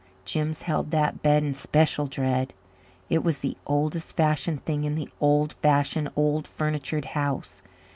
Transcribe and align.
Jims 0.25 0.63
held 0.63 0.89
that 0.89 1.21
bed 1.21 1.43
in 1.43 1.53
special 1.53 2.07
dread. 2.07 2.53
It 3.07 3.23
was 3.23 3.41
the 3.41 3.55
oldest 3.67 4.17
fashioned 4.17 4.65
thing 4.65 4.83
in 4.83 4.95
the 4.95 5.09
old 5.19 5.53
fashioned, 5.61 6.09
old 6.15 6.45
furnitured 6.47 7.05
house. 7.05 7.61